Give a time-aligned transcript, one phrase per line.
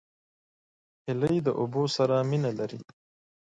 [1.05, 2.79] هیلۍ د اوبو سره مینه لري